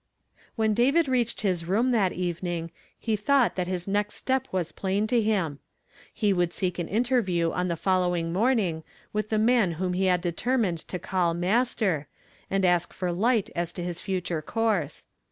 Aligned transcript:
'When 0.55 0.73
David 0.73 1.07
reached 1.07 1.41
his 1.41 1.65
room 1.65 1.91
that 1.91 2.11
evening, 2.11 2.71
he 2.97 3.15
thought 3.15 3.55
that 3.55 3.67
his 3.67 3.87
next 3.87 4.15
step 4.15 4.47
was 4.51 4.71
plain 4.71 5.05
to 5.05 5.21
him. 5.21 5.59
He 6.11 6.33
would 6.33 6.51
seek 6.53 6.79
an 6.79 6.87
interview 6.87 7.51
on 7.51 7.67
the 7.67 7.75
following 7.75 8.33
morning 8.33 8.83
with 9.13 9.29
the 9.29 9.37
man 9.37 9.73
whom 9.73 9.93
he 9.93 10.05
had 10.05 10.21
determined 10.21 10.79
to 10.87 10.97
call 10.97 11.35
'Master, 11.35 12.07
and 12.49 12.65
ask 12.65 12.93
for 12.93 13.11
light 13.11 13.51
as 13.55 13.71
to 13.73 13.83
his 13.83 14.01
future 14.01 14.41
course. 14.41 15.05